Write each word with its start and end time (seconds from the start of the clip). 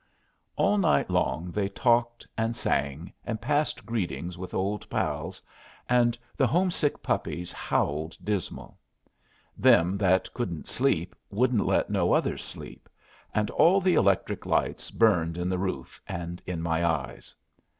All 0.55 0.79
night 0.79 1.11
long 1.11 1.51
they 1.51 1.69
talked 1.69 2.25
and 2.35 2.55
sang, 2.55 3.13
and 3.23 3.39
passed 3.39 3.85
greetings 3.85 4.35
with 4.35 4.51
old 4.55 4.89
pals, 4.89 5.43
and 5.87 6.17
the 6.35 6.47
homesick 6.47 7.03
puppies 7.03 7.51
howled 7.51 8.17
dismal. 8.23 8.79
Them 9.59 9.99
that 9.99 10.33
couldn't 10.33 10.67
sleep 10.67 11.13
wouldn't 11.29 11.67
let 11.67 11.91
no 11.91 12.13
others 12.13 12.43
sleep, 12.43 12.89
and 13.31 13.51
all 13.51 13.79
the 13.79 13.93
electric 13.93 14.47
lights 14.47 14.89
burned 14.89 15.37
in 15.37 15.49
the 15.49 15.59
roof, 15.59 16.01
and 16.07 16.41
in 16.47 16.63
my 16.63 16.83
eyes. 16.83 17.35